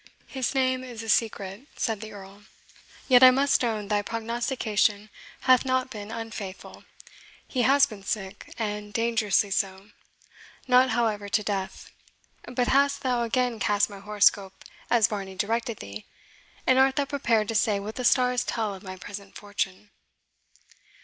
"His 0.25 0.55
name 0.55 0.83
is 0.83 1.03
a 1.03 1.09
secret," 1.09 1.67
said 1.77 2.01
the 2.01 2.11
Earl; 2.11 2.45
"yet, 3.07 3.21
I 3.21 3.29
must 3.29 3.63
own, 3.63 3.87
thy 3.87 4.01
prognostication 4.01 5.11
hath 5.41 5.63
not 5.63 5.91
been 5.91 6.09
unfaithful. 6.09 6.85
He 7.47 7.61
has 7.61 7.85
been 7.85 8.01
sick, 8.01 8.51
and 8.57 8.91
dangerously 8.93 9.51
so, 9.51 9.91
not, 10.67 10.89
however, 10.89 11.29
to 11.29 11.43
death. 11.43 11.91
But 12.47 12.69
hast 12.69 13.01
thou 13.03 13.21
again 13.21 13.59
cast 13.59 13.91
my 13.91 13.99
horoscope 13.99 14.65
as 14.89 15.07
Varney 15.07 15.35
directed 15.35 15.77
thee, 15.77 16.07
and 16.65 16.79
art 16.79 16.95
thou 16.95 17.05
prepared 17.05 17.47
to 17.49 17.53
say 17.53 17.79
what 17.79 17.93
the 17.93 18.03
stars 18.03 18.43
tell 18.43 18.73
of 18.73 18.81
my 18.81 18.95
present 18.97 19.35
fortune?" 19.35 19.91